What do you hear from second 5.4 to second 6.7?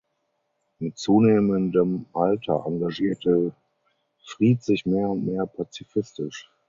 pazifistisch.